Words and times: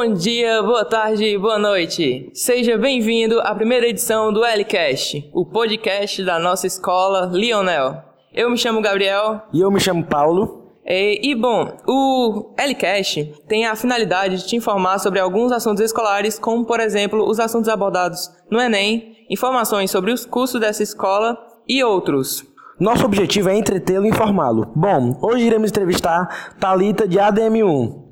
Bom 0.00 0.12
dia, 0.12 0.62
boa 0.62 0.84
tarde, 0.84 1.36
boa 1.36 1.58
noite. 1.58 2.30
Seja 2.32 2.78
bem-vindo 2.78 3.40
à 3.40 3.52
primeira 3.52 3.84
edição 3.84 4.32
do 4.32 4.44
LCast, 4.44 5.28
o 5.34 5.44
podcast 5.44 6.22
da 6.22 6.38
nossa 6.38 6.68
escola 6.68 7.28
Lionel. 7.32 7.96
Eu 8.32 8.48
me 8.48 8.56
chamo 8.56 8.80
Gabriel. 8.80 9.42
E 9.52 9.60
eu 9.60 9.68
me 9.72 9.80
chamo 9.80 10.04
Paulo. 10.04 10.70
E, 10.86 11.32
e 11.32 11.34
bom, 11.34 11.76
o 11.84 12.54
LCast 12.56 13.42
tem 13.48 13.66
a 13.66 13.74
finalidade 13.74 14.36
de 14.36 14.46
te 14.46 14.54
informar 14.54 15.00
sobre 15.00 15.18
alguns 15.18 15.50
assuntos 15.50 15.82
escolares, 15.82 16.38
como 16.38 16.64
por 16.64 16.78
exemplo 16.78 17.28
os 17.28 17.40
assuntos 17.40 17.68
abordados 17.68 18.30
no 18.48 18.60
Enem, 18.60 19.16
informações 19.28 19.90
sobre 19.90 20.12
os 20.12 20.24
cursos 20.24 20.60
dessa 20.60 20.84
escola 20.84 21.36
e 21.68 21.82
outros. 21.82 22.46
Nosso 22.78 23.04
objetivo 23.04 23.48
é 23.48 23.58
entretê-lo 23.58 24.06
e 24.06 24.10
informá-lo. 24.10 24.70
Bom, 24.76 25.18
hoje 25.20 25.44
iremos 25.44 25.70
entrevistar 25.70 26.54
Talita 26.60 27.08
de 27.08 27.18
ADM1. 27.18 28.07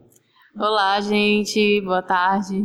Olá, 0.58 0.98
gente. 1.02 1.82
Boa 1.82 2.00
tarde. 2.00 2.62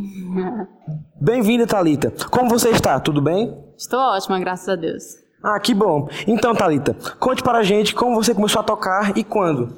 Bem-vinda, 1.20 1.68
Talita. 1.68 2.14
Como 2.30 2.50
você 2.50 2.70
está? 2.70 2.98
Tudo 3.02 3.22
bem? 3.22 3.54
Estou 3.77 4.00
ótima, 4.00 4.40
graças 4.40 4.70
a 4.70 4.77
Deus. 4.77 5.04
Ah, 5.44 5.59
que 5.59 5.73
bom. 5.73 6.08
Então, 6.26 6.55
Talita, 6.55 6.95
conte 7.20 7.44
para 7.44 7.58
a 7.58 7.64
gente 7.64 7.94
como 7.94 8.16
você 8.16 8.34
começou 8.34 8.62
a 8.62 8.64
tocar 8.64 9.17
e 9.17 9.26
quando. 9.26 9.76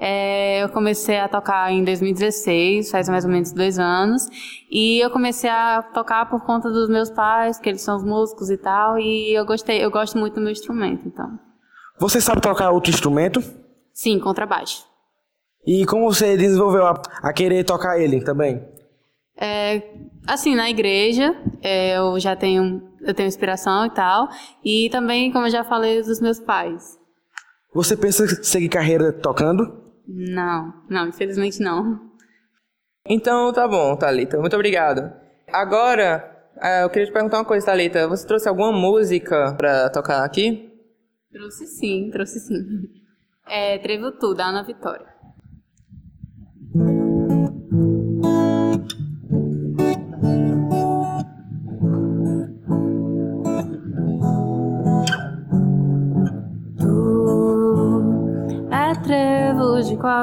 É, 0.00 0.62
eu 0.64 0.70
comecei 0.70 1.18
a 1.20 1.28
tocar 1.28 1.70
em 1.70 1.84
2016, 1.84 2.90
faz 2.90 3.10
mais 3.10 3.26
ou 3.26 3.30
menos 3.30 3.52
dois 3.52 3.78
anos, 3.78 4.26
e 4.70 5.04
eu 5.04 5.10
comecei 5.10 5.50
a 5.50 5.82
tocar 5.82 6.30
por 6.30 6.40
conta 6.46 6.70
dos 6.70 6.88
meus 6.88 7.10
pais, 7.10 7.58
que 7.58 7.68
eles 7.68 7.82
são 7.82 8.02
músicos 8.02 8.48
e 8.48 8.56
tal, 8.56 8.98
e 8.98 9.38
eu 9.38 9.44
gostei, 9.44 9.84
eu 9.84 9.90
gosto 9.90 10.16
muito 10.16 10.36
do 10.36 10.40
meu 10.40 10.50
instrumento, 10.50 11.06
então. 11.06 11.38
Você 12.00 12.22
sabe 12.22 12.40
tocar 12.40 12.70
outro 12.70 12.90
instrumento? 12.90 13.44
Sim, 13.92 14.18
contrabaixo. 14.18 14.93
E 15.66 15.86
como 15.86 16.12
você 16.12 16.36
desenvolveu 16.36 16.86
a, 16.86 17.00
a 17.22 17.32
querer 17.32 17.64
tocar 17.64 17.98
ele 17.98 18.22
também? 18.22 18.62
É, 19.36 19.82
assim, 20.26 20.54
na 20.54 20.70
igreja, 20.70 21.34
é, 21.62 21.96
eu 21.96 22.18
já 22.20 22.36
tenho, 22.36 22.82
eu 23.00 23.14
tenho 23.14 23.26
inspiração 23.26 23.86
e 23.86 23.90
tal. 23.90 24.28
E 24.64 24.88
também, 24.90 25.32
como 25.32 25.46
eu 25.46 25.50
já 25.50 25.64
falei, 25.64 26.02
dos 26.02 26.20
meus 26.20 26.38
pais. 26.38 26.98
Você 27.72 27.96
pensa 27.96 28.24
em 28.24 28.28
seguir 28.44 28.68
carreira 28.68 29.12
tocando? 29.12 29.82
Não, 30.06 30.72
não, 30.88 31.08
infelizmente 31.08 31.60
não. 31.60 31.98
Então 33.06 33.52
tá 33.52 33.66
bom, 33.66 33.96
Thalita. 33.96 34.38
Muito 34.38 34.54
obrigado. 34.54 35.12
Agora, 35.52 36.32
é, 36.62 36.84
eu 36.84 36.90
queria 36.90 37.06
te 37.06 37.12
perguntar 37.12 37.38
uma 37.38 37.44
coisa, 37.44 37.66
Thalita. 37.66 38.06
Você 38.08 38.26
trouxe 38.26 38.48
alguma 38.48 38.70
música 38.70 39.54
pra 39.56 39.90
tocar 39.90 40.24
aqui? 40.24 40.70
Trouxe 41.32 41.66
sim, 41.66 42.10
trouxe 42.12 42.38
sim. 42.38 42.62
É 43.48 43.78
Trevo 43.78 44.12
Tu, 44.12 44.34
da 44.34 44.46
Ana 44.46 44.62
Vitória. 44.62 45.13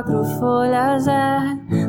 Quatro 0.02 0.24
folhas 0.40 1.08
é 1.08 1.40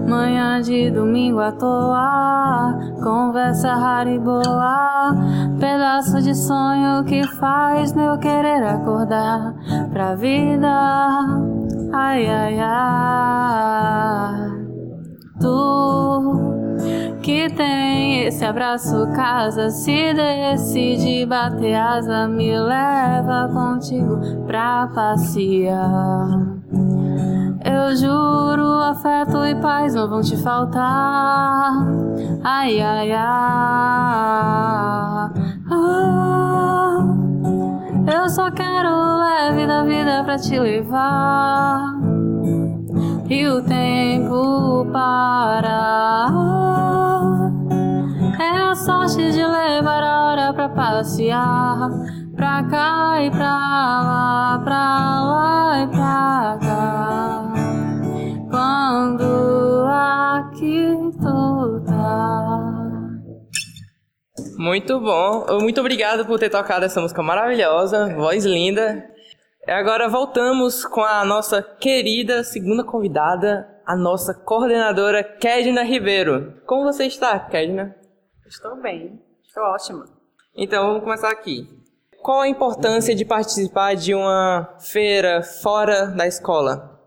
manhã 0.06 0.60
de 0.60 0.90
domingo 0.90 1.40
à 1.40 1.50
toa, 1.52 2.78
conversa 3.02 3.72
rara 3.72 4.10
e 4.10 4.18
boa, 4.18 5.14
pedaço 5.58 6.20
de 6.20 6.34
sonho 6.34 7.04
que 7.04 7.26
faz 7.38 7.94
meu 7.94 8.18
querer 8.18 8.62
acordar 8.64 9.54
pra 9.90 10.14
vida. 10.14 10.68
Ai, 11.94 12.26
ai, 12.26 12.58
ai, 12.60 14.50
tu 15.40 16.52
que 17.22 17.48
tem 17.54 18.24
esse 18.24 18.44
abraço 18.44 19.06
casa 19.14 19.70
se 19.70 20.12
decide 20.12 21.24
bater 21.24 21.76
asa 21.76 22.28
me 22.28 22.58
leva 22.58 23.48
contigo 23.52 24.18
pra 24.44 24.88
passear 24.88 26.61
eu 27.64 27.96
juro, 27.96 28.80
afeto 28.80 29.44
e 29.44 29.54
paz 29.56 29.94
não 29.94 30.08
vão 30.08 30.20
te 30.20 30.36
faltar. 30.36 31.72
Ai, 32.42 32.80
ai, 32.80 33.12
ai. 33.12 33.22
Ah, 35.70 36.98
eu 38.12 38.28
só 38.28 38.50
quero 38.50 38.90
leve 39.18 39.66
da 39.66 39.84
vida 39.84 40.24
pra 40.24 40.36
te 40.36 40.58
levar. 40.58 41.94
E 43.28 43.46
o 43.46 43.62
tempo 43.62 44.86
parar. 44.92 46.32
É 48.40 48.70
a 48.70 48.74
sorte 48.74 49.30
de 49.30 49.46
levar 49.46 50.02
a 50.02 50.24
hora 50.24 50.52
pra 50.52 50.68
passear. 50.68 51.90
Pra 52.34 52.62
cá 52.64 53.22
e 53.22 53.30
pra 53.30 53.46
lá, 53.46 54.60
pra 54.64 55.20
lá 55.22 55.78
e 55.82 55.86
pra 55.86 56.58
cá 56.60 56.71
Muito 64.72 64.98
bom. 64.98 65.44
Muito 65.60 65.80
obrigado 65.80 66.24
por 66.24 66.38
ter 66.38 66.48
tocado 66.48 66.86
essa 66.86 66.98
música 66.98 67.22
maravilhosa, 67.22 68.08
voz 68.14 68.46
linda. 68.46 69.06
Agora 69.68 70.08
voltamos 70.08 70.86
com 70.86 71.02
a 71.02 71.22
nossa 71.26 71.62
querida 71.62 72.42
segunda 72.42 72.82
convidada, 72.82 73.68
a 73.84 73.94
nossa 73.94 74.32
coordenadora 74.32 75.22
Kedna 75.22 75.82
Ribeiro. 75.82 76.58
Como 76.64 76.84
você 76.84 77.04
está, 77.04 77.38
Kedna? 77.38 77.94
Estou 78.46 78.80
bem, 78.80 79.22
estou 79.46 79.62
ótima. 79.62 80.06
Então 80.56 80.86
vamos 80.86 81.04
começar 81.04 81.30
aqui. 81.30 81.68
Qual 82.22 82.40
a 82.40 82.48
importância 82.48 83.14
de 83.14 83.26
participar 83.26 83.94
de 83.94 84.14
uma 84.14 84.74
feira 84.80 85.42
fora 85.42 86.06
da 86.06 86.26
escola? 86.26 86.98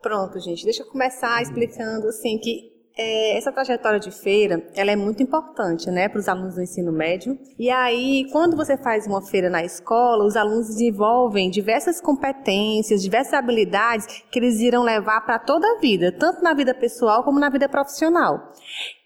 Pronto, 0.00 0.38
gente. 0.38 0.62
Deixa 0.62 0.84
eu 0.84 0.86
começar 0.86 1.42
explicando 1.42 2.06
assim 2.06 2.38
que 2.38 2.71
é, 2.96 3.36
essa 3.36 3.50
trajetória 3.50 3.98
de 3.98 4.10
feira, 4.10 4.62
ela 4.74 4.90
é 4.90 4.96
muito 4.96 5.22
importante, 5.22 5.90
né, 5.90 6.08
para 6.08 6.18
os 6.18 6.28
alunos 6.28 6.54
do 6.54 6.62
ensino 6.62 6.92
médio. 6.92 7.38
E 7.58 7.70
aí, 7.70 8.26
quando 8.30 8.56
você 8.56 8.76
faz 8.76 9.06
uma 9.06 9.22
feira 9.22 9.48
na 9.48 9.64
escola, 9.64 10.24
os 10.24 10.36
alunos 10.36 10.68
desenvolvem 10.68 11.50
diversas 11.50 12.00
competências, 12.00 13.02
diversas 13.02 13.34
habilidades 13.34 14.06
que 14.30 14.38
eles 14.38 14.60
irão 14.60 14.82
levar 14.82 15.22
para 15.22 15.38
toda 15.38 15.66
a 15.66 15.78
vida, 15.78 16.12
tanto 16.12 16.42
na 16.42 16.54
vida 16.54 16.74
pessoal 16.74 17.24
como 17.24 17.40
na 17.40 17.48
vida 17.48 17.68
profissional. 17.68 18.52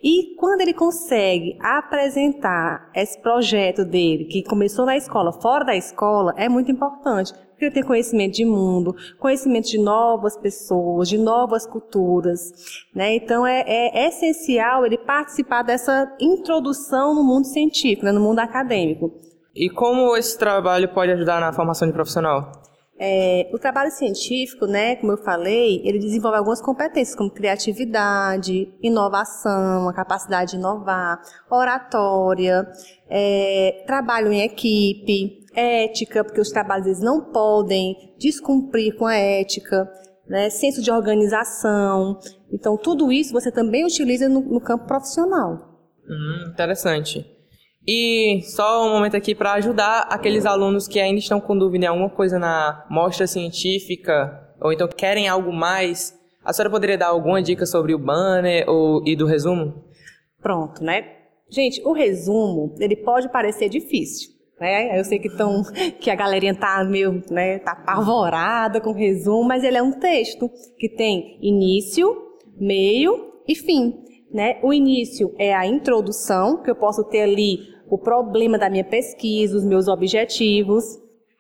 E 0.03 0.37
quando 0.37 0.61
ele 0.61 0.75
consegue 0.75 1.57
apresentar 1.61 2.91
esse 2.95 3.21
projeto 3.21 3.85
dele, 3.85 4.27
que 4.27 4.43
começou 4.43 4.85
na 4.85 4.97
escola, 4.97 5.33
fora 5.33 5.65
da 5.65 5.77
escola, 5.77 6.35
é 6.37 6.49
muito 6.49 6.71
importante, 6.71 7.33
ele 7.65 7.71
tem 7.71 7.83
conhecimento 7.83 8.35
de 8.35 8.45
mundo, 8.45 8.95
conhecimento 9.19 9.69
de 9.69 9.79
novas 9.79 10.37
pessoas, 10.37 11.09
de 11.09 11.19
novas 11.19 11.67
culturas. 11.67 12.53
Né? 12.95 13.15
Então, 13.17 13.47
é, 13.47 13.65
é, 13.67 14.09
essencial 14.09 14.85
ele 14.85 14.99
participar 14.99 15.63
dessa 15.63 16.15
introdução 16.21 17.15
no 17.15 17.23
mundo 17.23 17.47
científico, 17.47 18.05
né? 18.05 18.13
no 18.13 18.21
mundo 18.21 18.39
acadêmico. 18.41 19.13
E 19.55 19.71
como 19.71 20.15
esse 20.17 20.39
trabalho 20.39 20.89
pode 20.93 21.13
ajudar 21.13 21.41
na 21.41 21.53
formação 21.53 21.89
de 21.89 21.95
profissional? 21.95 22.53
É, 22.99 23.51
o 23.53 23.59
trabalho 23.59 23.91
científico, 23.91 24.67
né, 24.67 24.97
como 24.97 25.13
eu 25.13 25.19
falei, 25.19 25.83
ele 25.85 25.99
desenvolve 25.99 26.39
algumas 26.39 26.63
competências 26.63 27.15
como 27.15 27.31
criatividade, 27.31 28.73
inovação, 28.83 29.87
a 29.87 29.93
capacidade 29.93 30.53
de 30.53 30.57
inovar, 30.57 31.21
oratória, 31.51 32.67
é, 33.09 33.85
trabalho 33.87 34.33
em 34.33 34.41
equipe, 34.41 35.46
ética, 35.57 36.23
porque 36.23 36.41
os 36.41 36.51
trabalhos 36.51 36.87
eles 36.87 37.01
não 37.01 37.33
podem 37.33 38.15
descumprir 38.19 38.95
com 38.97 39.07
a 39.07 39.15
ética, 39.17 39.91
né? 40.29 40.51
senso 40.51 40.83
de 40.83 40.91
organização. 40.91 42.19
Então, 42.53 42.77
tudo 42.77 43.11
isso 43.11 43.33
você 43.33 43.51
também 43.51 43.85
utiliza 43.85 44.29
no, 44.29 44.41
no 44.41 44.61
campo 44.61 44.87
profissional. 44.87 45.81
Hum, 46.09 46.51
interessante. 46.53 47.25
E 47.87 48.43
só 48.43 48.87
um 48.87 48.91
momento 48.91 49.17
aqui 49.17 49.35
para 49.35 49.55
ajudar 49.55 50.09
aqueles 50.11 50.45
alunos 50.45 50.89
que 50.89 50.99
ainda 50.99 51.21
estão 51.21 51.41
com 51.41 51.57
dúvida 51.57 51.85
em 51.85 51.89
alguma 51.89 52.11
coisa 52.11 52.39
na 52.39 52.85
mostra 52.91 53.27
científica, 53.27 54.55
ou 54.61 54.73
então 54.73 54.89
querem 54.89 55.29
algo 55.29 55.53
mais. 55.53 56.13
A 56.45 56.53
senhora 56.53 56.71
poderia 56.71 56.99
dar 56.99 57.09
alguma 57.09 57.41
dica 57.41 57.65
sobre 57.65 57.95
o 57.95 57.99
banner 57.99 58.69
ou, 58.69 59.03
e 59.07 59.15
do 59.15 59.25
resumo? 59.25 59.85
Pronto, 60.43 60.83
né? 60.83 61.13
Gente, 61.49 61.81
o 61.85 61.93
resumo, 61.93 62.75
ele 62.81 62.97
pode 62.97 63.29
parecer 63.31 63.69
difícil. 63.69 64.36
Né? 64.61 64.99
Eu 64.99 65.05
sei 65.05 65.19
que, 65.19 65.29
tão, 65.29 65.63
que 66.01 66.11
a 66.11 66.15
galerinha 66.15 66.55
tá 66.55 66.83
meio, 66.85 67.23
né, 67.31 67.59
tá 67.59 67.73
apavorada 67.73 68.81
com 68.81 68.91
o 68.91 68.95
resumo, 68.95 69.45
mas 69.45 69.63
ele 69.63 69.77
é 69.77 69.83
um 69.83 69.93
texto 69.93 70.51
que 70.79 70.89
tem 70.89 71.39
início, 71.43 72.15
meio 72.59 73.33
e 73.47 73.55
fim. 73.55 73.95
Né? 74.33 74.59
O 74.63 74.73
início 74.73 75.35
é 75.39 75.55
a 75.55 75.67
introdução, 75.67 76.63
que 76.63 76.71
eu 76.71 76.77
posso 76.77 77.05
ter 77.05 77.23
ali 77.23 77.59
o 77.89 77.99
problema 77.99 78.59
da 78.59 78.69
minha 78.69 78.85
pesquisa, 78.85 79.57
os 79.57 79.65
meus 79.65 79.89
objetivos. 79.89 80.85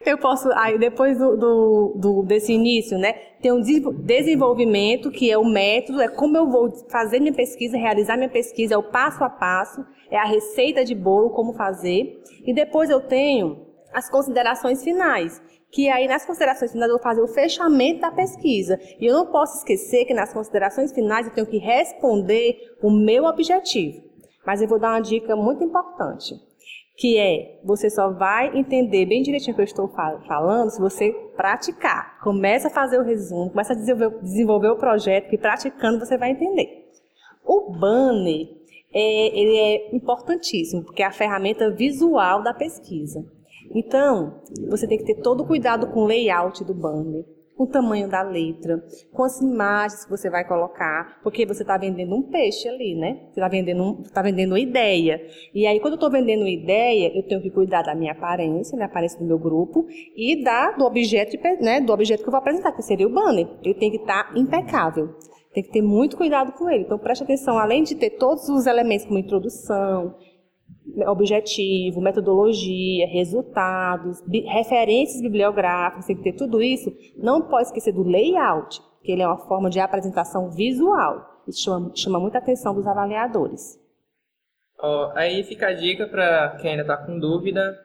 Eu 0.05 0.19
posso, 0.19 0.51
aí 0.53 0.79
depois 0.79 1.19
do, 1.19 1.37
do, 1.37 1.95
do, 1.97 2.23
desse 2.23 2.53
início, 2.53 2.99
né, 2.99 3.15
tem 3.41 3.51
um 3.51 3.61
desenvolvimento, 3.61 5.11
que 5.11 5.31
é 5.31 5.39
o 5.39 5.45
método, 5.45 6.01
é 6.01 6.09
como 6.09 6.37
eu 6.37 6.49
vou 6.49 6.71
fazer 6.91 7.19
minha 7.19 7.33
pesquisa, 7.33 7.79
realizar 7.79 8.17
minha 8.17 8.29
pesquisa, 8.29 8.75
é 8.75 8.77
o 8.77 8.83
passo 8.83 9.25
a 9.25 9.31
passo, 9.31 9.85
é 10.11 10.19
a 10.19 10.25
receita 10.25 10.85
de 10.85 10.95
bolo, 10.95 11.31
como 11.31 11.55
fazer. 11.55 12.23
E 12.45 12.53
depois 12.53 12.91
eu 12.91 13.01
tenho 13.01 13.67
as 13.93 14.11
considerações 14.11 14.85
finais, 14.85 15.43
que 15.73 15.89
aí 15.89 16.07
nas 16.07 16.27
considerações 16.27 16.73
finais 16.73 16.91
eu 16.91 16.97
vou 16.97 17.03
fazer 17.03 17.23
o 17.23 17.29
fechamento 17.29 18.01
da 18.01 18.13
pesquisa. 18.13 18.79
E 19.01 19.07
eu 19.07 19.15
não 19.15 19.27
posso 19.27 19.59
esquecer 19.59 20.05
que 20.05 20.15
nas 20.15 20.33
considerações 20.33 20.93
finais 20.93 21.27
eu 21.27 21.33
tenho 21.33 21.47
que 21.47 21.59
responder 21.59 22.77
o 22.83 22.91
meu 22.91 23.25
objetivo. 23.25 24.05
Mas 24.47 24.61
eu 24.61 24.69
vou 24.69 24.79
dar 24.79 24.91
uma 24.91 25.01
dica 25.01 25.35
muito 25.35 25.65
importante 25.65 26.46
que 26.97 27.19
é 27.19 27.61
você 27.63 27.91
só 27.91 28.11
vai 28.11 28.57
entender 28.57 29.05
bem 29.05 29.23
direitinho 29.23 29.53
o 29.53 29.55
que 29.57 29.61
eu 29.61 29.65
estou 29.65 29.89
falando 29.89 30.71
se 30.71 30.81
você 30.81 31.13
praticar. 31.37 32.19
Começa 32.21 32.69
a 32.69 32.71
fazer 32.71 32.99
o 32.99 33.05
resumo, 33.05 33.51
começa 33.51 33.75
a 33.75 33.77
desenvolver, 33.77 34.19
desenvolver 34.23 34.69
o 34.69 34.77
projeto, 34.77 35.29
que 35.29 35.37
praticando 35.37 35.99
você 35.99 36.17
vai 36.17 36.31
entender. 36.31 36.87
O 37.45 37.71
banner 37.79 38.49
é, 38.93 39.39
ele 39.39 39.57
é 39.59 39.95
importantíssimo, 39.95 40.83
porque 40.83 41.03
é 41.03 41.07
a 41.07 41.13
ferramenta 41.13 41.71
visual 41.71 42.43
da 42.43 42.55
pesquisa. 42.55 43.25
Então, 43.75 44.41
você 44.71 44.87
tem 44.87 44.97
que 44.97 45.05
ter 45.05 45.21
todo 45.21 45.43
o 45.43 45.47
cuidado 45.47 45.89
com 45.89 46.05
o 46.05 46.07
layout 46.07 46.65
do 46.65 46.73
banner 46.73 47.36
com 47.57 47.65
o 47.65 47.67
tamanho 47.67 48.09
da 48.09 48.23
letra, 48.23 48.85
com 49.13 49.25
as 49.25 49.41
imagens 49.41 50.05
que 50.05 50.11
você 50.11 50.29
vai 50.29 50.47
colocar, 50.47 51.19
porque 51.23 51.47
você 51.47 51.63
está 51.63 51.79
vendendo 51.79 52.15
um 52.15 52.23
peixe 52.23 52.69
ali, 52.69 52.95
né? 52.95 53.21
Você 53.31 53.41
está 53.41 53.49
vendendo, 53.49 53.83
um, 53.83 54.03
tá 54.03 54.21
vendendo 54.21 54.53
uma 54.53 54.61
ideia. 54.61 55.27
E 55.55 55.67
aí, 55.67 55.81
quando 55.81 55.95
eu 55.95 55.97
estou 55.97 56.11
vendendo 56.11 56.41
uma 56.41 56.51
ideia, 56.51 57.17
eu 57.17 57.23
tenho 57.23 57.41
que 57.41 57.51
cuidar 57.51 57.83
da 57.83 57.95
minha 57.95 58.13
aparência, 58.13 58.77
da 58.77 58.85
aparência 58.85 59.19
do 59.19 59.25
meu 59.25 59.39
grupo, 59.39 59.87
e 60.15 60.45
da, 60.45 60.73
do, 60.73 60.85
objeto, 60.85 61.37
né, 61.61 61.81
do 61.81 61.93
objeto 61.93 62.23
que 62.23 62.29
eu 62.29 62.33
vou 62.33 62.39
apresentar, 62.39 62.73
que 62.73 62.83
seria 62.83 63.07
o 63.07 63.11
banner. 63.13 63.49
Ele 63.63 63.75
tem 63.75 63.91
que 63.91 63.99
estar 63.99 64.35
tá 64.35 64.39
impecável. 64.39 65.15
Tem 65.55 65.63
que 65.63 65.71
ter 65.71 65.81
muito 65.81 66.19
cuidado 66.19 66.53
com 66.53 66.69
ele. 66.69 66.85
Então, 66.85 66.99
preste 66.99 67.25
atenção, 67.25 67.59
além 67.59 67.83
de 67.83 67.95
ter 67.95 68.11
todos 68.11 68.47
os 68.51 68.67
elementos 68.67 69.07
como 69.07 69.19
introdução, 69.19 70.15
objetivo, 71.07 72.01
metodologia, 72.01 73.07
resultados, 73.09 74.23
bi 74.27 74.41
referências 74.41 75.21
bibliográficas, 75.21 76.07
tem 76.07 76.17
que 76.17 76.23
ter 76.23 76.33
tudo 76.33 76.63
isso, 76.63 76.93
não 77.17 77.43
pode 77.43 77.69
esquecer 77.69 77.93
do 77.93 78.03
layout, 78.03 78.81
que 79.03 79.13
ele 79.13 79.23
é 79.23 79.27
uma 79.27 79.47
forma 79.47 79.69
de 79.69 79.81
apresentação 79.81 80.51
visual. 80.51 81.43
Isso 81.47 81.63
chama, 81.63 81.93
chama 81.95 82.21
muita 82.21 82.39
atenção 82.39 82.75
dos 82.75 82.87
avaliadores. 82.87 83.79
Oh, 84.83 85.11
aí 85.15 85.43
fica 85.43 85.69
a 85.69 85.73
dica 85.73 86.07
para 86.07 86.57
quem 86.61 86.73
ainda 86.73 86.83
está 86.83 86.97
com 86.97 87.19
dúvida. 87.19 87.77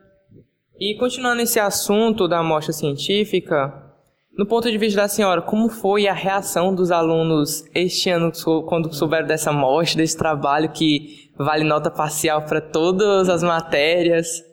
E 0.80 0.95
continuando 0.95 1.42
esse 1.42 1.59
assunto 1.59 2.27
da 2.27 2.39
amostra 2.39 2.74
científica, 2.74 3.90
no 4.37 4.45
ponto 4.45 4.71
de 4.71 4.77
vista 4.77 5.01
da 5.01 5.07
senhora, 5.07 5.41
como 5.41 5.69
foi 5.69 6.07
a 6.07 6.13
reação 6.13 6.73
dos 6.73 6.91
alunos 6.91 7.63
este 7.75 8.09
ano 8.09 8.31
quando 8.67 8.93
souberam 8.93 9.27
dessa 9.27 9.49
amostra, 9.49 10.01
desse 10.01 10.17
trabalho 10.17 10.71
que 10.71 11.29
vale 11.37 11.63
nota 11.63 11.91
parcial 11.91 12.43
para 12.43 12.61
todas 12.61 13.29
as 13.29 13.43
matérias? 13.43 14.43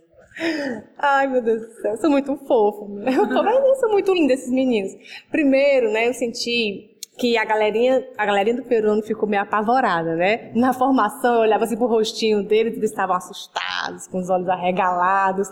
Ai, 0.99 1.27
meu 1.27 1.43
Deus 1.43 1.63
do 1.63 1.73
céu, 1.81 1.93
eu 1.93 1.97
sou 1.97 2.11
muito 2.11 2.37
fofo. 2.47 2.89
Eu 3.07 3.77
sou 3.77 3.91
muito 3.91 4.13
linda 4.13 4.33
esses 4.33 4.51
meninos. 4.51 4.93
Primeiro, 5.31 5.91
né, 5.91 6.09
eu 6.09 6.15
senti 6.15 6.97
que 7.19 7.37
a 7.37 7.45
galerinha, 7.45 8.07
a 8.17 8.25
galerinha 8.25 8.57
do 8.57 8.63
peruano 8.63 9.03
ficou 9.03 9.29
meio 9.29 9.43
apavorada, 9.43 10.15
né? 10.15 10.53
Na 10.55 10.73
formação, 10.73 11.35
eu 11.35 11.41
olhava 11.41 11.65
assim 11.65 11.77
pro 11.77 11.89
rostinho 11.89 12.45
deles, 12.45 12.77
eles 12.77 12.91
estavam 12.91 13.17
assustados, 13.17 14.07
com 14.07 14.19
os 14.21 14.31
olhos 14.31 14.49
arregalados. 14.49 15.49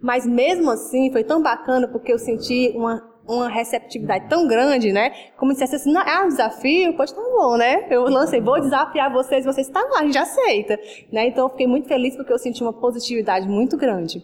Mas 0.00 0.24
mesmo 0.24 0.70
assim, 0.70 1.10
foi 1.10 1.24
tão 1.24 1.42
bacana 1.42 1.88
porque 1.88 2.12
eu 2.12 2.18
senti 2.18 2.72
uma 2.76 3.02
uma 3.28 3.48
receptividade 3.48 4.26
tão 4.28 4.48
grande, 4.48 4.90
né? 4.90 5.10
Como 5.36 5.52
se 5.52 5.60
dissesse 5.60 5.76
assim, 5.76 5.92
não, 5.92 6.00
é 6.00 6.24
um 6.24 6.28
desafio, 6.28 6.94
pois 6.96 7.12
tá 7.12 7.20
bom, 7.20 7.56
né? 7.56 7.86
Eu 7.90 8.04
lancei, 8.04 8.40
vou 8.40 8.58
desafiar 8.58 9.12
vocês, 9.12 9.44
vocês 9.44 9.66
estão 9.66 9.82
tá 9.82 9.96
lá, 9.96 10.00
a 10.00 10.04
gente 10.04 10.18
aceita. 10.18 10.78
Né? 11.12 11.26
Então 11.26 11.44
eu 11.44 11.50
fiquei 11.50 11.66
muito 11.66 11.86
feliz 11.86 12.16
porque 12.16 12.32
eu 12.32 12.38
senti 12.38 12.62
uma 12.62 12.72
positividade 12.72 13.46
muito 13.46 13.76
grande. 13.76 14.22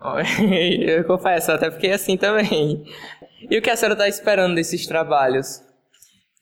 Eu 0.80 1.04
confesso, 1.04 1.52
até 1.52 1.70
fiquei 1.70 1.92
assim 1.92 2.16
também. 2.16 2.82
E 3.50 3.58
o 3.58 3.60
que 3.60 3.68
a 3.68 3.76
senhora 3.76 3.92
está 3.92 4.08
esperando 4.08 4.54
desses 4.54 4.86
trabalhos? 4.86 5.62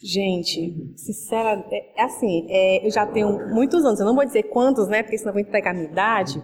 Gente, 0.01 0.95
sincera, 0.97 1.65
é, 1.73 2.01
é 2.01 2.05
assim, 2.05 2.47
é, 2.49 2.87
eu 2.87 2.91
já 2.91 3.05
tenho 3.05 3.53
muitos 3.53 3.85
anos, 3.85 3.99
eu 3.99 4.07
não 4.07 4.15
vou 4.15 4.25
dizer 4.25 4.45
quantos, 4.45 4.87
né, 4.87 5.03
porque 5.03 5.19
senão 5.19 5.33
vou 5.33 5.43
entregar 5.43 5.73
a 5.73 5.75
minha 5.75 5.91
idade, 5.91 6.41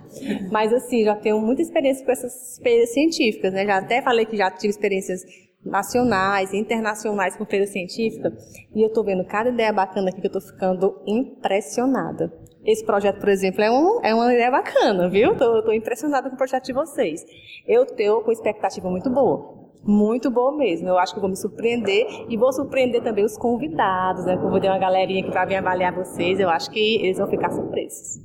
mas 0.50 0.72
assim, 0.72 1.04
já 1.04 1.14
tenho 1.14 1.40
muita 1.40 1.62
experiência 1.62 2.04
com 2.04 2.10
essas 2.10 2.54
experiências 2.54 2.94
científicas, 2.94 3.52
né, 3.52 3.64
já 3.64 3.76
até 3.76 4.02
falei 4.02 4.26
que 4.26 4.36
já 4.36 4.50
tive 4.50 4.70
experiências 4.70 5.22
nacionais 5.64 6.52
internacionais 6.52 7.36
com 7.36 7.46
feira 7.46 7.64
científica, 7.64 8.36
e 8.74 8.82
eu 8.82 8.88
estou 8.88 9.04
vendo 9.04 9.24
cada 9.24 9.50
ideia 9.50 9.72
bacana 9.72 10.08
aqui 10.08 10.20
que 10.20 10.26
eu 10.26 10.36
estou 10.36 10.42
ficando 10.42 11.00
impressionada. 11.06 12.36
Esse 12.66 12.84
projeto, 12.84 13.20
por 13.20 13.28
exemplo, 13.28 13.62
é, 13.62 13.70
um, 13.70 14.00
é 14.02 14.14
uma 14.14 14.34
ideia 14.34 14.50
bacana, 14.50 15.08
viu? 15.08 15.32
Estou 15.32 15.72
impressionada 15.72 16.28
com 16.28 16.34
o 16.34 16.38
projeto 16.38 16.64
de 16.64 16.72
vocês. 16.72 17.22
Eu 17.68 17.84
estou 17.84 18.22
com 18.22 18.32
expectativa 18.32 18.90
muito 18.90 19.10
boa 19.10 19.63
muito 19.86 20.30
bom 20.30 20.56
mesmo. 20.56 20.88
Eu 20.88 20.98
acho 20.98 21.14
que 21.14 21.20
vou 21.20 21.28
me 21.28 21.36
surpreender 21.36 22.06
e 22.28 22.36
vou 22.36 22.52
surpreender 22.52 23.02
também 23.02 23.24
os 23.24 23.36
convidados, 23.36 24.24
né? 24.24 24.36
Como 24.36 24.60
tem 24.60 24.70
uma 24.70 24.78
galerinha 24.78 25.22
que 25.22 25.30
vai 25.30 25.46
vir 25.46 25.56
avaliar 25.56 25.94
vocês, 25.94 26.40
eu 26.40 26.48
acho 26.48 26.70
que 26.70 26.96
eles 26.96 27.18
vão 27.18 27.28
ficar 27.28 27.50
surpresos. 27.50 28.22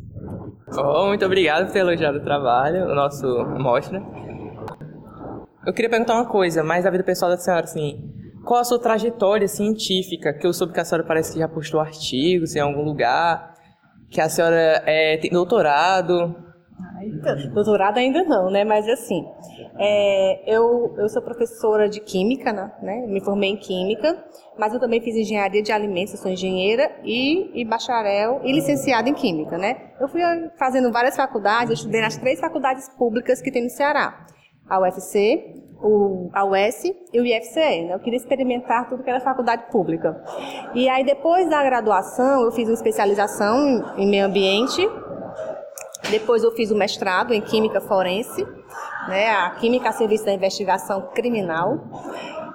Oh, 0.78 1.08
muito 1.08 1.26
obrigado 1.26 1.66
por 1.66 1.74
ter 1.74 1.80
elogiado 1.80 2.20
o 2.20 2.24
trabalho, 2.24 2.86
o 2.86 2.96
nosso 2.96 3.28
mostra. 3.60 4.02
Eu 5.66 5.74
queria 5.74 5.90
perguntar 5.90 6.16
uma 6.16 6.26
coisa, 6.26 6.64
mais 6.64 6.84
da 6.84 6.92
vida 6.92 7.04
pessoal 7.04 7.32
da 7.32 7.38
senhora, 7.38 7.64
assim. 7.64 8.14
Qual 8.46 8.60
a 8.60 8.64
sua 8.64 8.80
trajetória 8.80 9.48
científica? 9.48 10.34
Que 10.34 10.48
eu 10.48 10.54
soube 10.54 10.74
que 10.74 10.80
a 10.80 10.86
senhora 10.86 11.06
parece 11.06 11.34
que 11.34 11.40
já 11.40 11.48
postou 11.48 11.80
artigos 11.80 12.56
em 12.56 12.60
algum 12.60 12.84
lugar, 12.84 13.54
que 14.10 14.22
a 14.22 14.30
senhora 14.30 14.82
é, 14.86 15.18
tem 15.18 15.30
doutorado. 15.30 16.36
Então, 17.04 17.54
doutorado 17.54 17.98
ainda 17.98 18.24
não, 18.24 18.50
né? 18.50 18.64
Mas 18.64 18.88
assim, 18.88 19.26
é, 19.78 20.44
eu, 20.46 20.94
eu 20.98 21.08
sou 21.10 21.22
professora 21.22 21.88
de 21.88 22.00
química, 22.00 22.52
né? 22.52 22.72
né? 22.82 23.08
Me 23.08 23.22
formei 23.22 23.52
em 23.52 23.58
química, 23.58 24.24
mas 24.58 24.74
eu 24.74 24.80
também 24.80 25.02
fiz 25.02 25.16
engenharia 25.16 25.62
de 25.62 25.72
alimentos, 25.72 26.20
sou 26.20 26.32
engenheira 26.32 26.92
e, 27.04 27.62
e 27.62 27.66
bacharel 27.66 28.42
e 28.44 28.52
licenciada 28.52 29.10
em 29.10 29.14
química, 29.14 29.58
né? 29.58 29.92
Eu 30.00 30.08
fui 30.08 30.22
fazendo 30.58 30.92
várias 30.92 31.16
faculdades, 31.16 31.70
eu 31.70 31.76
estudei 31.76 32.02
nas 32.02 32.18
três 32.18 32.40
faculdades 32.40 32.90
públicas 32.98 33.42
que 33.42 33.52
tem 33.52 33.64
no 33.64 33.70
Ceará. 33.70 34.26
A 34.70 34.80
UFC, 34.80 35.56
o, 35.82 36.30
a 36.34 36.46
UES 36.46 36.84
e 37.14 37.20
o 37.20 37.26
IFCE. 37.26 37.86
Né? 37.86 37.94
Eu 37.94 38.00
queria 38.00 38.18
experimentar 38.18 38.88
tudo 38.88 39.04
que 39.04 39.10
era 39.10 39.20
faculdade 39.20 39.64
pública. 39.72 40.24
E 40.76 40.88
aí, 40.88 41.04
depois 41.04 41.50
da 41.50 41.64
graduação, 41.64 42.44
eu 42.44 42.52
fiz 42.52 42.68
uma 42.68 42.76
especialização 42.76 43.96
em 43.98 44.08
meio 44.08 44.26
ambiente 44.26 44.88
depois 46.10 46.44
eu 46.44 46.52
fiz 46.52 46.72
o 46.72 46.76
mestrado 46.76 47.34
em 47.34 47.42
Química 47.42 47.80
Forense, 47.82 48.46
né, 49.08 49.30
a 49.30 49.52
Química 49.52 49.90
a 49.90 49.92
Serviço 49.92 50.26
da 50.26 50.34
Investigação 50.34 51.10
Criminal. 51.14 51.80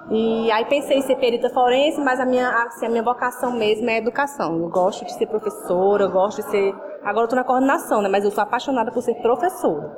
E 0.09 0.51
aí 0.51 0.65
pensei 0.65 0.97
em 0.97 1.01
ser 1.01 1.15
perita 1.15 1.49
forense, 1.49 1.99
mas 1.99 2.19
a 2.19 2.25
minha, 2.25 2.47
assim, 2.63 2.85
a 2.85 2.89
minha 2.89 3.01
vocação 3.01 3.51
mesmo 3.51 3.89
é 3.89 3.97
educação. 3.97 4.59
Eu 4.59 4.69
gosto 4.69 5.03
de 5.03 5.13
ser 5.13 5.25
professora, 5.25 6.03
eu 6.03 6.11
gosto 6.11 6.43
de 6.43 6.49
ser... 6.49 6.75
Agora 7.03 7.21
eu 7.21 7.25
estou 7.25 7.37
na 7.37 7.43
coordenação, 7.43 8.01
né, 8.01 8.09
mas 8.09 8.23
eu 8.23 8.31
sou 8.31 8.43
apaixonada 8.43 8.91
por 8.91 9.01
ser 9.01 9.15
professora, 9.15 9.95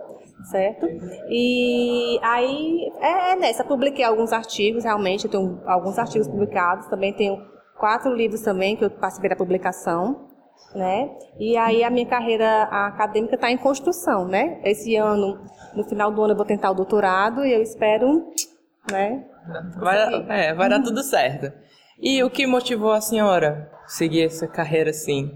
certo? 0.49 0.85
E 1.29 2.19
aí 2.21 2.89
é, 3.01 3.31
é 3.31 3.35
nessa, 3.35 3.63
publiquei 3.63 4.03
alguns 4.03 4.31
artigos, 4.33 4.83
realmente, 4.83 5.25
eu 5.25 5.31
tenho 5.31 5.61
alguns 5.65 5.97
artigos 5.97 6.27
publicados, 6.27 6.87
também 6.87 7.13
tenho 7.13 7.37
quatro 7.77 8.13
livros 8.13 8.41
também 8.41 8.75
que 8.75 8.85
eu 8.85 8.89
participei 8.89 9.29
da 9.29 9.35
publicação 9.35 10.27
né? 10.75 11.09
E 11.39 11.57
aí 11.57 11.83
a 11.83 11.89
minha 11.89 12.05
carreira 12.05 12.63
acadêmica 12.63 13.35
está 13.35 13.51
em 13.51 13.57
construção, 13.57 14.27
né? 14.27 14.59
Esse 14.63 14.95
ano, 14.95 15.39
no 15.75 15.83
final 15.83 16.11
do 16.11 16.21
ano, 16.21 16.33
eu 16.33 16.37
vou 16.37 16.45
tentar 16.45 16.71
o 16.71 16.75
doutorado 16.75 17.45
e 17.45 17.53
eu 17.53 17.61
espero, 17.61 18.31
né? 18.91 19.25
Vai, 19.77 19.97
é, 20.29 20.53
vai 20.53 20.69
dar 20.69 20.81
tudo 20.81 21.01
certo. 21.03 21.51
E 21.99 22.23
o 22.23 22.29
que 22.29 22.45
motivou 22.45 22.91
a 22.91 23.01
senhora 23.01 23.71
a 23.83 23.87
seguir 23.87 24.25
essa 24.25 24.47
carreira 24.47 24.91
assim? 24.91 25.31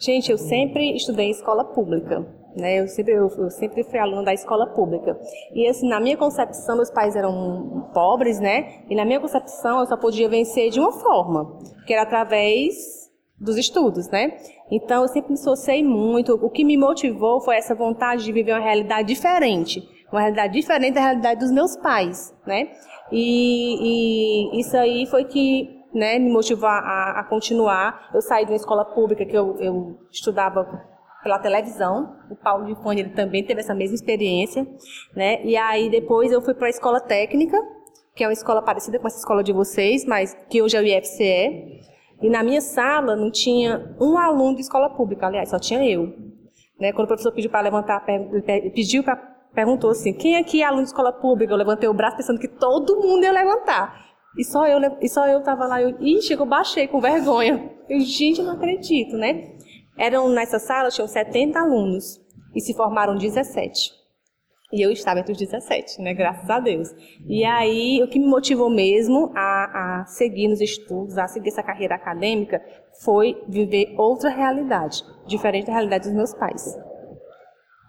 Gente, 0.00 0.32
eu 0.32 0.38
sempre 0.38 0.96
estudei 0.96 1.26
em 1.26 1.30
escola 1.30 1.64
pública. 1.64 2.26
Né, 2.56 2.80
eu, 2.80 2.88
sempre, 2.88 3.12
eu, 3.12 3.28
eu, 3.38 3.48
sempre 3.48 3.84
fui 3.84 3.96
aluna 3.96 4.24
da 4.24 4.34
escola 4.34 4.66
pública. 4.66 5.16
E 5.54 5.68
assim, 5.68 5.88
na 5.88 6.00
minha 6.00 6.16
concepção, 6.16 6.74
meus 6.74 6.90
pais 6.90 7.14
eram 7.14 7.88
pobres, 7.94 8.40
né? 8.40 8.82
E 8.88 8.96
na 8.96 9.04
minha 9.04 9.20
concepção, 9.20 9.78
eu 9.78 9.86
só 9.86 9.96
podia 9.96 10.28
vencer 10.28 10.68
de 10.68 10.80
uma 10.80 10.90
forma, 10.90 11.60
que 11.86 11.92
era 11.92 12.02
através 12.02 12.99
dos 13.40 13.56
estudos, 13.56 14.08
né? 14.10 14.36
Então, 14.70 15.02
eu 15.02 15.08
sempre 15.08 15.30
me 15.30 15.34
associei 15.34 15.82
muito. 15.82 16.34
O 16.34 16.50
que 16.50 16.62
me 16.62 16.76
motivou 16.76 17.40
foi 17.40 17.56
essa 17.56 17.74
vontade 17.74 18.24
de 18.24 18.32
viver 18.32 18.52
uma 18.52 18.60
realidade 18.60 19.08
diferente. 19.08 19.82
Uma 20.12 20.20
realidade 20.20 20.52
diferente 20.52 20.94
da 20.94 21.00
realidade 21.00 21.40
dos 21.40 21.50
meus 21.50 21.76
pais, 21.76 22.34
né? 22.46 22.68
E, 23.10 24.56
e 24.56 24.60
isso 24.60 24.76
aí 24.76 25.06
foi 25.06 25.24
que 25.24 25.80
né, 25.94 26.18
me 26.18 26.30
motivou 26.30 26.68
a, 26.68 27.20
a, 27.20 27.24
continuar. 27.24 28.10
Eu 28.14 28.20
saí 28.20 28.44
de 28.44 28.52
uma 28.52 28.56
escola 28.56 28.84
pública 28.84 29.24
que 29.24 29.36
eu, 29.36 29.56
eu 29.58 29.98
estudava 30.10 30.64
pela 31.22 31.38
televisão. 31.38 32.16
O 32.30 32.36
Paulo 32.36 32.66
de 32.66 32.74
Fone 32.82 33.00
ele 33.00 33.10
também 33.10 33.44
teve 33.44 33.60
essa 33.60 33.74
mesma 33.74 33.94
experiência, 33.94 34.66
né? 35.14 35.42
E 35.44 35.56
aí 35.56 35.90
depois 35.90 36.30
eu 36.30 36.42
fui 36.42 36.54
para 36.54 36.66
a 36.66 36.70
escola 36.70 37.00
técnica, 37.00 37.56
que 38.14 38.22
é 38.22 38.26
uma 38.26 38.32
escola 38.32 38.62
parecida 38.62 38.98
com 38.98 39.06
essa 39.06 39.18
escola 39.18 39.42
de 39.42 39.52
vocês, 39.52 40.04
mas 40.04 40.36
que 40.48 40.62
hoje 40.62 40.76
é 40.76 40.80
o 40.80 40.84
IFCE. 40.84 41.80
E 42.22 42.28
na 42.28 42.42
minha 42.42 42.60
sala 42.60 43.16
não 43.16 43.30
tinha 43.30 43.94
um 44.00 44.18
aluno 44.18 44.54
de 44.54 44.62
escola 44.62 44.90
pública, 44.90 45.26
aliás, 45.26 45.48
só 45.48 45.58
tinha 45.58 45.84
eu. 45.84 46.14
Né? 46.78 46.92
Quando 46.92 47.04
o 47.04 47.08
professor 47.08 47.32
pediu 47.32 47.50
para 47.50 47.60
levantar, 47.60 48.04
pediu 48.74 49.02
para 49.02 49.16
perguntou 49.54 49.90
assim: 49.90 50.12
quem 50.12 50.36
aqui 50.36 50.62
é 50.62 50.66
aluno 50.66 50.82
de 50.82 50.88
escola 50.88 51.12
pública? 51.12 51.52
Eu 51.52 51.56
levantei 51.56 51.88
o 51.88 51.94
braço 51.94 52.16
pensando 52.16 52.38
que 52.38 52.48
todo 52.48 53.00
mundo 53.00 53.24
ia 53.24 53.32
levantar. 53.32 54.10
E 54.38 54.44
só 54.44 54.66
eu, 54.66 54.78
e 55.00 55.08
só 55.08 55.26
eu 55.26 55.42
tava 55.42 55.66
lá, 55.66 55.82
eu, 55.82 55.96
eu 55.98 56.46
baixei 56.46 56.86
com 56.86 57.00
vergonha. 57.00 57.70
Eu, 57.88 58.00
gente, 58.00 58.40
não 58.42 58.52
acredito, 58.52 59.16
né? 59.16 59.56
Eram, 59.98 60.28
nessa 60.28 60.58
sala, 60.58 60.88
tinham 60.88 61.08
70 61.08 61.58
alunos 61.58 62.20
e 62.54 62.60
se 62.60 62.72
formaram 62.74 63.16
17. 63.16 63.99
E 64.72 64.80
eu 64.80 64.90
estava 64.92 65.20
entre 65.20 65.32
os 65.32 65.38
17, 65.38 66.00
né? 66.00 66.14
Graças 66.14 66.48
a 66.48 66.60
Deus. 66.60 66.88
E 67.26 67.44
aí, 67.44 68.00
o 68.02 68.08
que 68.08 68.18
me 68.18 68.26
motivou 68.26 68.70
mesmo 68.70 69.32
a, 69.34 70.00
a 70.02 70.06
seguir 70.06 70.48
nos 70.48 70.60
estudos, 70.60 71.18
a 71.18 71.26
seguir 71.26 71.48
essa 71.48 71.62
carreira 71.62 71.96
acadêmica, 71.96 72.62
foi 73.02 73.42
viver 73.48 73.94
outra 73.98 74.30
realidade, 74.30 75.02
diferente 75.26 75.66
da 75.66 75.72
realidade 75.72 76.04
dos 76.04 76.14
meus 76.14 76.32
pais. 76.34 76.76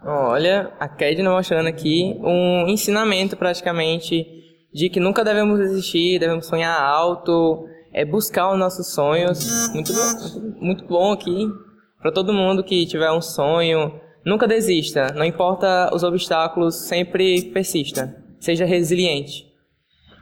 Olha, 0.04 0.74
a 0.80 0.90
Kedna 0.90 1.30
mostrando 1.30 1.68
aqui 1.68 2.20
um 2.24 2.68
ensinamento 2.68 3.38
praticamente 3.38 4.26
de 4.74 4.90
que 4.90 5.00
nunca 5.00 5.24
devemos 5.24 5.60
desistir, 5.60 6.18
devemos 6.18 6.48
sonhar 6.48 6.82
alto, 6.82 7.68
é 7.94 8.04
buscar 8.04 8.52
os 8.52 8.58
nossos 8.58 8.94
sonhos. 8.94 9.70
Muito, 9.74 9.94
muito, 10.60 10.86
bom 10.88 11.12
aqui 11.12 11.48
para 12.02 12.12
todo 12.12 12.34
mundo 12.34 12.64
que 12.64 12.86
tiver 12.88 13.12
um 13.12 13.22
sonho, 13.22 14.00
nunca 14.26 14.48
desista, 14.48 15.14
não 15.14 15.26
importa 15.26 15.90
os 15.94 16.04
obstáculos, 16.04 16.88
sempre 16.88 17.52
persista, 17.52 18.16
seja 18.40 18.66
resiliente. 18.66 19.50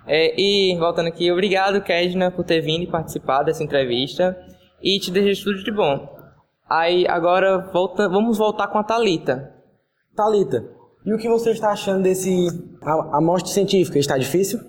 É, 0.08 0.40
e 0.40 0.76
voltando 0.78 1.08
aqui, 1.08 1.32
obrigado 1.32 1.82
Kedna 1.82 2.32
por 2.32 2.44
ter 2.44 2.62
vindo 2.62 2.84
e 2.84 2.88
participar 2.88 3.44
dessa 3.44 3.64
entrevista 3.64 4.36
e 4.82 5.00
te 5.00 5.12
desejo 5.12 5.44
tudo 5.44 5.64
de 5.64 5.72
bom. 5.72 6.18
Aí 6.70 7.08
agora 7.08 7.70
volta, 7.72 8.08
vamos 8.10 8.38
voltar 8.38 8.68
com 8.68 8.78
a 8.78 8.84
Talita. 8.84 9.54
Talita, 10.16 10.66
e 11.06 11.14
o 11.14 11.18
que 11.18 11.30
você 11.30 11.52
está 11.52 11.72
achando 11.72 12.04
desse 12.04 12.48
a, 12.82 13.18
a 13.18 13.22
morte 13.22 13.50
científica? 13.50 14.00
Está 14.00 14.18
difícil? 14.18 14.60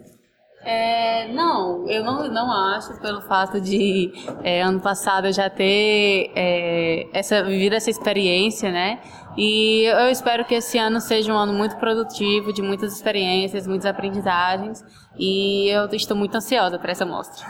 É, 0.62 1.32
não, 1.32 1.88
eu 1.88 2.04
não, 2.04 2.28
não 2.28 2.52
acho 2.52 3.00
pelo 3.00 3.22
fato 3.22 3.58
de 3.58 4.12
é, 4.44 4.60
ano 4.60 4.78
passado 4.78 5.26
eu 5.26 5.32
já 5.32 5.48
ter 5.48 6.30
é, 6.36 7.06
essa, 7.14 7.42
vivido 7.42 7.74
essa 7.74 7.88
experiência, 7.88 8.70
né? 8.70 9.00
E 9.38 9.84
eu 9.84 10.10
espero 10.10 10.44
que 10.44 10.54
esse 10.54 10.76
ano 10.76 11.00
seja 11.00 11.32
um 11.32 11.36
ano 11.36 11.52
muito 11.52 11.76
produtivo, 11.76 12.52
de 12.52 12.60
muitas 12.60 12.92
experiências, 12.92 13.66
muitas 13.66 13.86
aprendizagens. 13.86 14.84
E 15.18 15.68
eu 15.68 15.86
estou 15.92 16.16
muito 16.16 16.34
ansiosa 16.34 16.78
para 16.78 16.90
essa 16.90 17.06
mostra. 17.06 17.46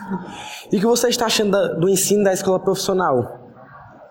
E 0.71 0.76
o 0.76 0.81
que 0.81 0.87
você 0.87 1.09
está 1.09 1.26
achando 1.26 1.81
do 1.81 1.88
ensino 1.88 2.23
da 2.23 2.33
escola 2.33 2.61
profissional? 2.61 3.39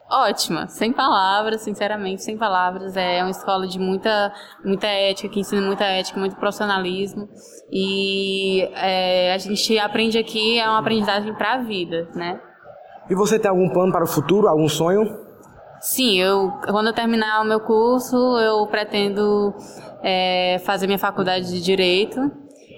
Ótima, 0.09 0.67
sem 0.67 0.91
palavras, 0.91 1.61
sinceramente, 1.61 2.23
sem 2.23 2.37
palavras. 2.37 2.97
É 2.97 3.21
uma 3.21 3.29
escola 3.29 3.67
de 3.67 3.79
muita, 3.79 4.33
muita 4.63 4.87
ética, 4.87 5.29
que 5.29 5.39
ensina 5.39 5.61
muita 5.61 5.83
ética, 5.83 6.19
muito 6.19 6.35
profissionalismo. 6.35 7.29
E 7.71 8.61
é, 8.75 9.33
a 9.33 9.37
gente 9.37 9.77
aprende 9.77 10.17
aqui, 10.17 10.59
é 10.59 10.67
uma 10.67 10.79
aprendizagem 10.79 11.33
para 11.35 11.53
a 11.53 11.57
vida, 11.59 12.09
né? 12.15 12.39
E 13.09 13.15
você 13.15 13.39
tem 13.39 13.49
algum 13.49 13.69
plano 13.69 13.91
para 13.91 14.03
o 14.03 14.07
futuro, 14.07 14.47
algum 14.47 14.67
sonho? 14.67 15.03
Sim, 15.79 16.19
eu 16.19 16.51
quando 16.69 16.87
eu 16.87 16.93
terminar 16.93 17.41
o 17.41 17.45
meu 17.45 17.59
curso, 17.59 18.15
eu 18.39 18.67
pretendo 18.67 19.53
é, 20.03 20.59
fazer 20.65 20.87
minha 20.87 20.99
faculdade 20.99 21.47
de 21.47 21.61
Direito. 21.61 22.19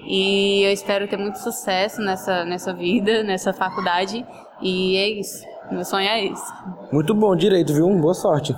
E 0.06 0.64
eu 0.64 0.72
espero 0.72 1.08
ter 1.08 1.18
muito 1.18 1.38
sucesso 1.38 2.02
nessa, 2.02 2.44
nessa 2.44 2.74
vida, 2.74 3.24
nessa 3.24 3.54
faculdade. 3.54 4.26
E 4.62 4.96
é 4.98 5.10
isso. 5.10 5.44
Meu 5.72 5.86
sonho 5.86 6.08
é 6.08 6.26
esse. 6.26 6.54
Muito 6.92 7.14
bom, 7.14 7.36
direito, 7.36 7.74
viu? 7.74 7.90
Boa 7.90 8.14
sorte. 8.14 8.56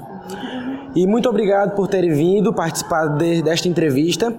E 0.95 1.07
muito 1.07 1.29
obrigado 1.29 1.75
por 1.75 1.87
terem 1.87 2.11
vindo 2.11 2.53
participar 2.53 3.07
de, 3.07 3.41
desta 3.41 3.67
entrevista. 3.67 4.33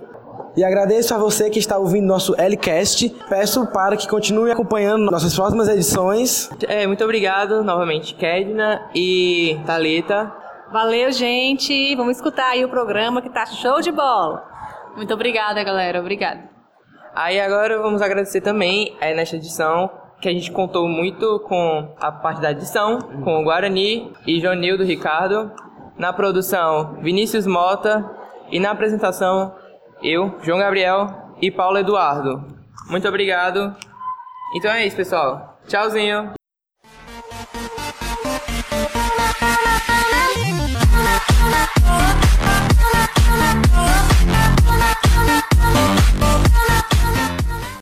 E 0.56 0.62
agradeço 0.62 1.12
a 1.14 1.18
você 1.18 1.50
que 1.50 1.58
está 1.58 1.78
ouvindo 1.78 2.06
nosso 2.06 2.32
Lcast. 2.32 3.08
Peço 3.28 3.66
para 3.68 3.96
que 3.96 4.08
continue 4.08 4.50
acompanhando 4.50 5.10
nossas 5.10 5.34
próximas 5.34 5.68
edições. 5.68 6.48
É, 6.68 6.86
muito 6.86 7.02
obrigado 7.02 7.64
novamente, 7.64 8.14
Kedna 8.14 8.88
e 8.94 9.58
Talita. 9.66 10.32
Valeu, 10.72 11.10
gente. 11.10 11.94
Vamos 11.96 12.16
escutar 12.16 12.50
aí 12.50 12.64
o 12.64 12.68
programa 12.68 13.20
que 13.20 13.30
tá 13.30 13.46
show 13.46 13.80
de 13.80 13.90
bola. 13.90 14.44
Muito 14.96 15.12
obrigada, 15.12 15.62
galera. 15.64 16.00
Obrigada. 16.00 16.40
Aí 17.14 17.40
agora 17.40 17.80
vamos 17.80 18.02
agradecer 18.02 18.40
também 18.40 18.96
é, 19.00 19.14
nesta 19.14 19.36
edição 19.36 19.90
que 20.24 20.28
a 20.30 20.32
gente 20.32 20.50
contou 20.50 20.88
muito 20.88 21.38
com 21.40 21.94
a 22.00 22.10
parte 22.10 22.40
da 22.40 22.50
edição, 22.50 22.98
com 22.98 23.42
o 23.42 23.44
Guarani 23.44 24.10
e 24.26 24.40
Jonildo 24.40 24.82
Ricardo. 24.82 25.52
Na 25.98 26.14
produção, 26.14 26.94
Vinícius 27.02 27.46
Mota. 27.46 28.10
E 28.50 28.58
na 28.58 28.70
apresentação, 28.70 29.54
eu, 30.02 30.34
João 30.42 30.60
Gabriel 30.60 31.34
e 31.42 31.50
Paulo 31.50 31.76
Eduardo. 31.76 32.42
Muito 32.88 33.06
obrigado. 33.06 33.76
Então 34.56 34.70
é 34.70 34.86
isso, 34.86 34.96
pessoal. 34.96 35.58
Tchauzinho. 35.68 36.32